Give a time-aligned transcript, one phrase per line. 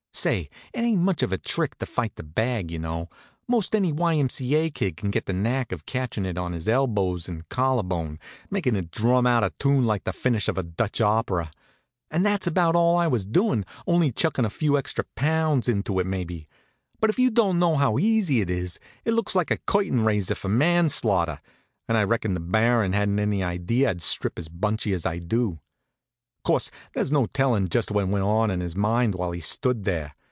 [0.13, 3.09] Say, it ain't much of a trick to fight the bag, y'know.
[3.47, 4.15] Most any Y.
[4.15, 4.29] M.
[4.29, 4.53] C.
[4.53, 4.69] A.
[4.69, 8.19] kid can get the knack of catchin' it on his elbows and collarbone,
[8.51, 11.49] makin' it drum out a tune like the finish of a Dutch opera.
[12.11, 16.05] And that's about all I was doin', only chuckin' a few extra pounds into it
[16.05, 16.47] maybe.
[16.99, 20.35] But if you don't know how easy it is, it looks like a curtain raiser
[20.35, 21.39] for manslaughter.
[21.87, 25.57] And I reckon the Baron hadn't any idea I'd strip as bunchy as I do.
[26.43, 30.13] Course, there's no tellin' just what went on in his mind while he stood there.